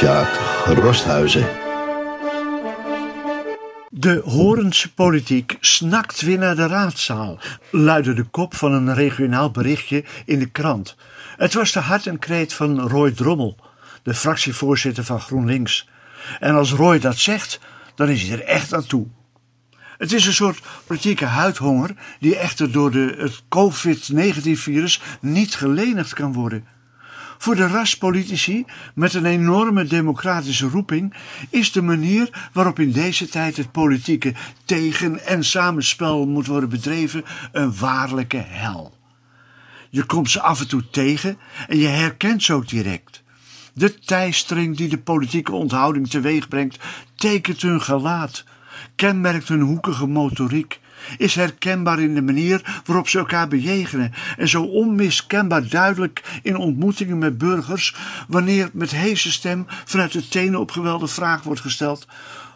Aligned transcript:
Sjaak 0.00 0.40
Rosthuizen. 0.64 1.46
De 3.90 4.22
Horense 4.24 4.94
politiek 4.94 5.56
snakt 5.60 6.20
weer 6.20 6.38
naar 6.38 6.56
de 6.56 6.66
raadzaal, 6.66 7.38
luidde 7.70 8.12
de 8.12 8.22
kop 8.22 8.54
van 8.54 8.72
een 8.72 8.94
regionaal 8.94 9.50
berichtje 9.50 10.04
in 10.24 10.38
de 10.38 10.50
krant. 10.50 10.96
Het 11.36 11.54
was 11.54 11.72
de 11.72 11.80
hart 11.80 12.06
en 12.06 12.18
kreet 12.18 12.52
van 12.52 12.80
Roy 12.80 13.10
Drommel, 13.10 13.56
de 14.02 14.14
fractievoorzitter 14.14 15.04
van 15.04 15.20
GroenLinks. 15.20 15.88
En 16.38 16.54
als 16.54 16.72
Roy 16.72 16.98
dat 16.98 17.16
zegt, 17.16 17.60
dan 17.94 18.08
is 18.08 18.22
hij 18.22 18.38
er 18.38 18.44
echt 18.44 18.74
aan 18.74 18.86
toe. 18.86 19.06
Het 19.98 20.12
is 20.12 20.26
een 20.26 20.32
soort 20.32 20.60
politieke 20.86 21.24
huidhonger 21.24 21.94
die 22.20 22.36
echter 22.36 22.72
door 22.72 22.90
de, 22.90 23.14
het 23.18 23.42
COVID-19-virus 23.48 25.00
niet 25.20 25.54
gelenigd 25.54 26.14
kan 26.14 26.32
worden. 26.32 26.64
Voor 27.42 27.56
de 27.56 27.66
raspolitici 27.66 28.64
met 28.94 29.14
een 29.14 29.24
enorme 29.24 29.84
democratische 29.84 30.68
roeping 30.68 31.14
is 31.50 31.72
de 31.72 31.82
manier 31.82 32.48
waarop 32.52 32.78
in 32.78 32.92
deze 32.92 33.28
tijd 33.28 33.56
het 33.56 33.72
politieke 33.72 34.34
tegen- 34.64 35.26
en 35.26 35.44
samenspel 35.44 36.26
moet 36.26 36.46
worden 36.46 36.68
bedreven 36.68 37.24
een 37.52 37.76
waarlijke 37.76 38.44
hel. 38.46 38.94
Je 39.90 40.04
komt 40.04 40.30
ze 40.30 40.40
af 40.40 40.60
en 40.60 40.68
toe 40.68 40.90
tegen 40.90 41.38
en 41.68 41.78
je 41.78 41.86
herkent 41.86 42.42
ze 42.42 42.52
ook 42.52 42.68
direct. 42.68 43.22
De 43.74 43.98
teistering 43.98 44.76
die 44.76 44.88
de 44.88 44.98
politieke 44.98 45.52
onthouding 45.52 46.08
teweeg 46.08 46.48
brengt, 46.48 46.78
tekent 47.14 47.62
hun 47.62 47.82
gelaat, 47.82 48.44
kenmerkt 48.94 49.48
hun 49.48 49.60
hoekige 49.60 50.06
motoriek, 50.06 50.79
is 51.18 51.34
herkenbaar 51.34 52.00
in 52.00 52.14
de 52.14 52.22
manier 52.22 52.82
waarop 52.84 53.08
ze 53.08 53.18
elkaar 53.18 53.48
bejegenen 53.48 54.12
en 54.36 54.48
zo 54.48 54.62
onmiskenbaar 54.62 55.68
duidelijk 55.68 56.40
in 56.42 56.56
ontmoetingen 56.56 57.18
met 57.18 57.38
burgers 57.38 57.96
wanneer 58.28 58.70
met 58.72 58.90
heese 58.90 59.32
stem 59.32 59.66
vanuit 59.84 60.12
de 60.12 60.28
tenen 60.28 60.60
opgewelde 60.60 61.06
vraag 61.06 61.42
wordt 61.42 61.60
gesteld: 61.60 62.06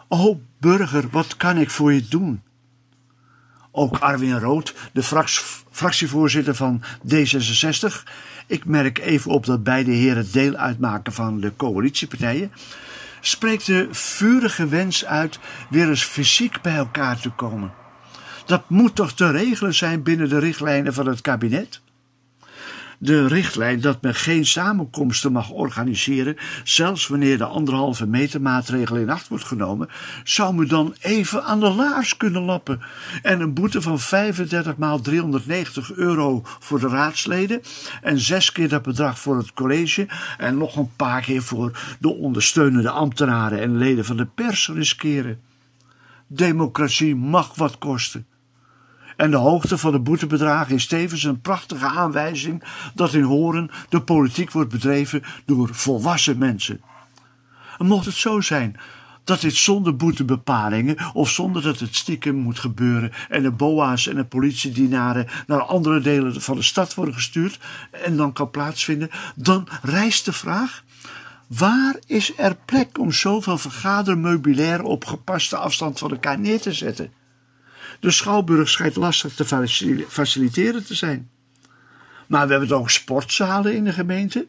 Oh 0.07 0.39
burger, 0.59 1.05
wat 1.11 1.37
kan 1.37 1.57
ik 1.57 1.69
voor 1.69 1.93
je 1.93 2.07
doen? 2.07 2.41
Ook 3.71 3.97
Arwin 3.97 4.39
Rood, 4.39 4.75
de 4.93 5.03
fractievoorzitter 5.71 6.55
van 6.55 6.81
D66. 7.13 8.03
Ik 8.47 8.65
merk 8.65 8.99
even 8.99 9.31
op 9.31 9.45
dat 9.45 9.63
beide 9.63 9.91
heren 9.91 10.31
deel 10.31 10.55
uitmaken 10.55 11.13
van 11.13 11.39
de 11.39 11.53
coalitiepartijen 11.55 12.51
spreekt 13.21 13.65
de 13.65 13.87
vurige 13.91 14.67
wens 14.67 15.05
uit 15.05 15.39
weer 15.69 15.89
eens 15.89 16.03
fysiek 16.03 16.61
bij 16.61 16.75
elkaar 16.75 17.19
te 17.19 17.29
komen. 17.29 17.73
Dat 18.45 18.69
moet 18.69 18.95
toch 18.95 19.11
te 19.11 19.31
regelen 19.31 19.73
zijn 19.73 20.03
binnen 20.03 20.29
de 20.29 20.39
richtlijnen 20.39 20.93
van 20.93 21.07
het 21.07 21.21
kabinet? 21.21 21.81
De 22.97 23.27
richtlijn 23.27 23.81
dat 23.81 24.01
men 24.01 24.15
geen 24.15 24.45
samenkomsten 24.45 25.31
mag 25.31 25.49
organiseren, 25.49 26.35
zelfs 26.63 27.07
wanneer 27.07 27.37
de 27.37 27.45
anderhalve 27.45 28.07
meter 28.07 28.41
maatregel 28.41 28.95
in 28.95 29.09
acht 29.09 29.27
wordt 29.27 29.43
genomen, 29.43 29.89
zou 30.23 30.55
me 30.55 30.65
dan 30.65 30.95
even 30.99 31.43
aan 31.43 31.59
de 31.59 31.69
laars 31.69 32.17
kunnen 32.17 32.41
lappen. 32.41 32.81
En 33.21 33.39
een 33.39 33.53
boete 33.53 33.81
van 33.81 33.99
35 33.99 34.77
maal 34.77 35.01
390 35.01 35.93
euro 35.93 36.41
voor 36.43 36.79
de 36.79 36.87
raadsleden 36.87 37.61
en 38.01 38.19
zes 38.19 38.51
keer 38.51 38.69
dat 38.69 38.81
bedrag 38.81 39.19
voor 39.19 39.37
het 39.37 39.53
college 39.53 40.07
en 40.37 40.57
nog 40.57 40.75
een 40.75 40.91
paar 40.95 41.21
keer 41.21 41.41
voor 41.41 41.95
de 41.99 42.13
ondersteunende 42.13 42.89
ambtenaren 42.89 43.59
en 43.59 43.77
leden 43.77 44.05
van 44.05 44.17
de 44.17 44.25
pers 44.25 44.69
riskeren. 44.73 45.39
Democratie 46.27 47.15
mag 47.15 47.55
wat 47.55 47.77
kosten. 47.77 48.25
En 49.15 49.31
de 49.31 49.37
hoogte 49.37 49.77
van 49.77 49.91
de 49.91 49.99
boetebedragen 49.99 50.75
is 50.75 50.87
tevens 50.87 51.23
een 51.23 51.41
prachtige 51.41 51.85
aanwijzing 51.85 52.63
dat 52.93 53.13
in 53.13 53.23
Horen 53.23 53.69
de 53.89 54.01
politiek 54.01 54.51
wordt 54.51 54.71
bedreven 54.71 55.23
door 55.45 55.69
volwassen 55.71 56.37
mensen. 56.37 56.81
En 57.77 57.85
mocht 57.85 58.05
het 58.05 58.15
zo 58.15 58.41
zijn 58.41 58.77
dat 59.25 59.41
dit 59.41 59.55
zonder 59.55 59.95
boetebepalingen 59.95 60.97
of 61.13 61.29
zonder 61.29 61.61
dat 61.61 61.79
het 61.79 61.95
stiekem 61.95 62.35
moet 62.35 62.59
gebeuren 62.59 63.11
en 63.29 63.43
de 63.43 63.51
boa's 63.51 64.07
en 64.07 64.15
de 64.15 64.25
politiedienaren 64.25 65.27
naar 65.47 65.61
andere 65.61 65.99
delen 65.99 66.41
van 66.41 66.55
de 66.55 66.61
stad 66.61 66.93
worden 66.93 67.13
gestuurd 67.13 67.59
en 67.91 68.17
dan 68.17 68.33
kan 68.33 68.51
plaatsvinden, 68.51 69.09
dan 69.35 69.67
rijst 69.81 70.25
de 70.25 70.33
vraag: 70.33 70.83
waar 71.47 71.95
is 72.05 72.37
er 72.37 72.55
plek 72.65 72.99
om 72.99 73.11
zoveel 73.11 73.57
vergadermeubilair 73.57 74.83
op 74.83 75.05
gepaste 75.05 75.57
afstand 75.57 75.99
van 75.99 76.11
elkaar 76.11 76.39
neer 76.39 76.61
te 76.61 76.73
zetten? 76.73 77.11
De 77.99 78.11
schouwburg 78.11 78.69
schijnt 78.69 78.95
lastig 78.95 79.33
te 79.33 79.45
faciliteren 80.07 80.85
te 80.85 80.93
zijn. 80.95 81.29
Maar 82.27 82.47
we 82.47 82.53
hebben 82.53 82.77
ook 82.77 82.89
sportzalen 82.89 83.75
in 83.75 83.83
de 83.83 83.93
gemeente. 83.93 84.47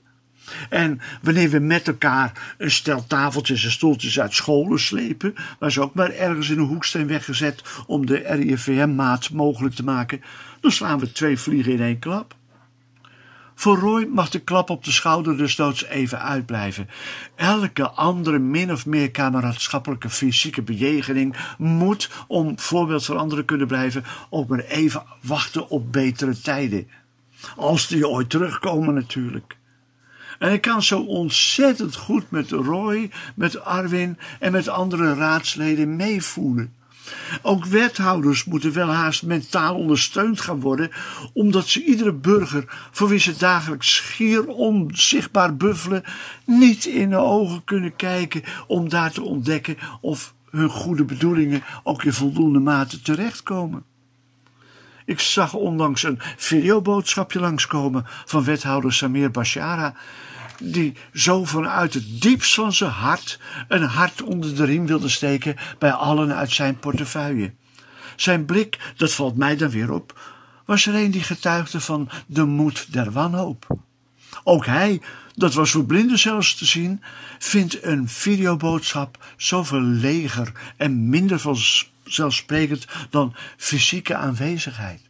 En 0.69 1.01
wanneer 1.23 1.51
we 1.51 1.59
met 1.59 1.89
elkaar 1.89 2.55
een 2.59 2.71
stel 2.71 3.07
tafeltjes 3.07 3.65
en 3.65 3.71
stoeltjes 3.71 4.21
uit 4.21 4.35
scholen 4.35 4.81
slepen, 4.81 5.35
waar 5.59 5.73
ze 5.73 5.81
ook 5.81 5.95
maar 5.95 6.11
ergens 6.11 6.51
in 6.51 6.59
een 6.59 6.65
hoek 6.67 6.85
zijn 6.85 7.07
weggezet 7.07 7.63
om 7.87 8.07
de 8.07 8.17
RIVM-maat 8.17 9.31
mogelijk 9.31 9.75
te 9.75 9.85
maken, 9.85 10.23
dan 10.61 10.71
slaan 10.71 10.99
we 10.99 11.13
twee 11.13 11.39
vliegen 11.39 11.73
in 11.73 11.81
één 11.81 11.99
klap. 11.99 12.35
Voor 13.59 13.79
Roy 13.79 14.09
mag 14.11 14.31
de 14.31 14.39
klap 14.39 14.71
op 14.71 14.85
de 14.85 14.91
schouder 14.91 15.37
dus 15.37 15.57
doods 15.57 15.85
even 15.85 16.21
uitblijven. 16.21 16.89
Elke 17.35 17.91
andere 17.91 18.39
min 18.39 18.73
of 18.73 18.87
meer 18.87 19.11
kameraadschappelijke 19.11 20.11
fysieke 20.11 20.63
bejegening 20.63 21.37
moet, 21.59 22.11
om 22.27 22.59
voorbeeld 22.59 23.05
voor 23.05 23.17
anderen 23.17 23.45
kunnen 23.45 23.67
blijven, 23.67 24.05
ook 24.31 24.49
maar 24.49 24.59
even 24.59 25.03
wachten 25.23 25.69
op 25.69 25.93
betere 25.93 26.41
tijden. 26.41 26.89
Als 27.57 27.89
die 27.89 28.09
ooit 28.09 28.31
terugkomen 28.31 28.95
natuurlijk. 28.95 29.57
En 30.39 30.53
ik 30.53 30.61
kan 30.61 30.83
zo 30.83 31.01
ontzettend 31.01 31.97
goed 31.97 32.31
met 32.31 32.51
Roy, 32.51 33.11
met 33.35 33.61
Arwin 33.65 34.19
en 34.41 34.53
met 34.53 34.69
andere 34.69 35.15
raadsleden 35.15 35.97
meevoelen. 35.97 36.75
Ook 37.43 37.65
wethouders 37.65 38.45
moeten 38.45 38.73
wel 38.73 38.89
haast 38.89 39.23
mentaal 39.23 39.75
ondersteund 39.75 40.41
gaan 40.41 40.61
worden, 40.61 40.91
omdat 41.33 41.69
ze 41.69 41.85
iedere 41.85 42.13
burger, 42.13 42.65
voor 42.91 43.09
wie 43.09 43.19
ze 43.19 43.37
dagelijks 43.37 43.95
schier 43.95 44.47
onzichtbaar 44.47 45.57
buffelen, 45.57 46.03
niet 46.45 46.85
in 46.85 47.11
de 47.11 47.17
ogen 47.17 47.65
kunnen 47.65 47.97
kijken 47.97 48.43
om 48.67 48.89
daar 48.89 49.13
te 49.13 49.23
ontdekken 49.23 49.77
of 50.01 50.35
hun 50.51 50.69
goede 50.69 51.05
bedoelingen 51.05 51.63
ook 51.83 52.05
in 52.05 52.13
voldoende 52.13 52.59
mate 52.59 53.03
terechtkomen. 53.03 53.85
Ik 55.05 55.21
zag 55.21 55.55
onlangs 55.55 56.03
een 56.03 56.19
videoboodschapje 56.37 57.41
langskomen 57.41 58.05
van 58.07 58.45
wethouder 58.45 58.93
Samir 58.93 59.31
Bashara, 59.31 59.95
die 60.63 60.95
zo 61.13 61.45
vanuit 61.45 61.95
het 61.95 62.23
diepst 62.23 62.55
van 62.55 62.73
zijn 62.73 62.91
hart 62.91 63.41
een 63.69 63.83
hart 63.83 64.23
onder 64.23 64.57
de 64.57 64.65
riem 64.65 64.87
wilde 64.87 65.09
steken 65.09 65.57
bij 65.79 65.93
allen 65.93 66.35
uit 66.35 66.51
zijn 66.53 66.79
portefeuille. 66.79 67.53
Zijn 68.17 68.45
blik, 68.45 68.93
dat 68.97 69.13
valt 69.13 69.37
mij 69.37 69.57
dan 69.57 69.71
weer 69.71 69.93
op, 69.93 70.21
was 70.65 70.87
er 70.87 70.95
een 70.95 71.11
die 71.11 71.23
getuigde 71.23 71.81
van 71.81 72.09
de 72.27 72.45
moed 72.45 72.93
der 72.93 73.13
wanhoop. 73.13 73.67
Ook 74.45 74.67
hij, 74.67 75.01
dat 75.35 75.55
was 75.55 75.71
voor 75.71 75.85
blinden 75.85 76.19
zelfs 76.19 76.55
te 76.55 76.65
zien, 76.65 77.03
vindt 77.39 77.85
een 77.85 78.09
videoboodschap 78.09 79.25
zoveel 79.37 79.81
leger 79.81 80.53
en 80.77 81.09
minder 81.09 81.39
vanzelfsprekend 81.39 82.87
dan 83.11 83.35
fysieke 83.57 84.17
aanwezigheid. 84.17 85.01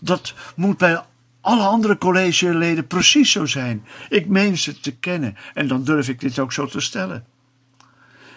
Dat 0.00 0.34
moet 0.54 0.78
bij 0.78 1.02
alle 1.42 1.62
andere 1.62 1.98
collegeleden 1.98 2.86
precies 2.86 3.30
zo 3.30 3.46
zijn. 3.46 3.84
Ik 4.08 4.26
meen 4.26 4.58
ze 4.58 4.80
te 4.80 4.96
kennen 4.96 5.36
en 5.54 5.66
dan 5.66 5.84
durf 5.84 6.08
ik 6.08 6.20
dit 6.20 6.38
ook 6.38 6.52
zo 6.52 6.66
te 6.66 6.80
stellen. 6.80 7.24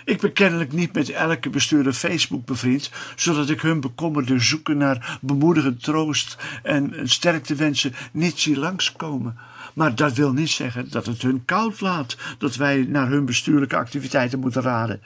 Ik 0.05 0.21
ben 0.21 0.33
kennelijk 0.33 0.72
niet 0.72 0.93
met 0.93 1.09
elke 1.09 1.49
bestuurder 1.49 1.93
Facebook 1.93 2.46
bevriend, 2.46 2.91
zodat 3.16 3.49
ik 3.49 3.61
hun 3.61 3.79
bekommerde 3.79 4.40
zoeken 4.40 4.78
naar 4.78 5.19
bemoedigend 5.22 5.84
troost 5.84 6.37
en 6.63 6.93
sterkte 7.03 7.55
wensen 7.55 7.93
niet 8.11 8.40
zie 8.40 8.57
langskomen. 8.57 9.37
Maar 9.73 9.96
dat 9.96 10.13
wil 10.13 10.34
niet 10.34 10.49
zeggen 10.49 10.90
dat 10.90 11.05
het 11.05 11.22
hun 11.22 11.46
koud 11.46 11.81
laat 11.81 12.17
dat 12.37 12.55
wij 12.55 12.85
naar 12.90 13.09
hun 13.09 13.25
bestuurlijke 13.25 13.75
activiteiten 13.75 14.40
moeten 14.40 14.61
raden. 14.61 15.01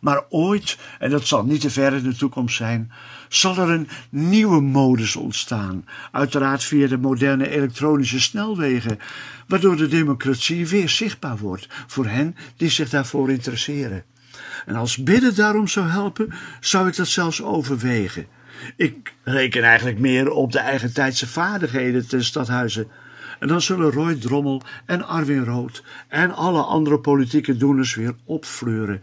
Maar 0.00 0.24
ooit, 0.28 0.78
en 0.98 1.10
dat 1.10 1.26
zal 1.26 1.44
niet 1.44 1.60
te 1.60 1.70
ver 1.70 1.92
in 1.92 2.02
de 2.02 2.16
toekomst 2.16 2.56
zijn, 2.56 2.92
zal 3.28 3.56
er 3.56 3.70
een 3.70 3.88
nieuwe 4.08 4.60
modus 4.60 5.16
ontstaan. 5.16 5.84
Uiteraard 6.12 6.64
via 6.64 6.86
de 6.86 6.98
moderne 6.98 7.48
elektronische 7.48 8.20
snelwegen, 8.20 8.98
waardoor 9.46 9.76
de 9.76 9.88
democratie 9.88 10.66
weer 10.66 10.88
zichtbaar 10.88 11.38
wordt 11.38 11.68
voor 11.86 12.06
hen 12.06 12.36
die 12.56 12.70
zich 12.70 12.90
daarvoor 12.90 13.30
interesseren. 13.30 14.04
En 14.66 14.74
als 14.74 14.96
bidden 14.96 15.34
daarom 15.34 15.68
zou 15.68 15.88
helpen, 15.88 16.34
zou 16.60 16.88
ik 16.88 16.96
dat 16.96 17.08
zelfs 17.08 17.42
overwegen. 17.42 18.26
Ik 18.76 19.14
reken 19.24 19.62
eigenlijk 19.62 19.98
meer 19.98 20.30
op 20.30 20.52
de 20.52 20.58
eigentijdse 20.58 21.26
vaardigheden 21.26 22.08
ten 22.08 22.24
stadhuizen. 22.24 22.88
En 23.38 23.48
dan 23.48 23.60
zullen 23.60 23.90
Roy 23.92 24.14
Drommel 24.14 24.62
en 24.84 25.06
Arwin 25.06 25.44
Rood 25.44 25.82
en 26.08 26.34
alle 26.34 26.62
andere 26.62 26.98
politieke 26.98 27.56
doeners 27.56 27.94
weer 27.94 28.14
opfleuren 28.24 29.02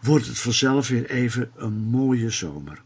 wordt 0.00 0.26
het 0.26 0.38
vanzelf 0.38 0.88
weer 0.88 1.10
even 1.10 1.50
een 1.56 1.72
mooie 1.72 2.30
zomer. 2.30 2.82